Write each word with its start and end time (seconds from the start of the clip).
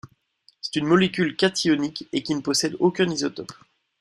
C'est 0.61 0.77
une 0.77 0.87
molécule 0.87 1.35
cationique 1.35 2.07
et 2.11 2.23
qui 2.23 2.33
ne 2.33 2.41
possède 2.41 2.75
aucun 2.79 3.07
isotope. 3.07 3.51